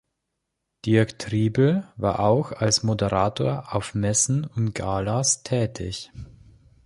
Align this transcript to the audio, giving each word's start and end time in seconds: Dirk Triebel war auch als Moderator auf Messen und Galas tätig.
Dirk 0.83 1.19
Triebel 1.19 1.87
war 1.95 2.21
auch 2.21 2.53
als 2.53 2.81
Moderator 2.81 3.71
auf 3.75 3.93
Messen 3.93 4.45
und 4.45 4.73
Galas 4.73 5.43
tätig. 5.43 6.11